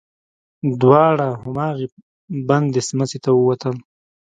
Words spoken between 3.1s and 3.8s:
ته ووتل.